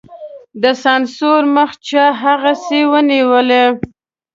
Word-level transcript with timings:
د 0.61 0.63
سانسور 0.83 1.41
مخه 1.55 1.77
چا 1.87 2.05
هغسې 2.23 2.81
نېولې. 3.09 3.63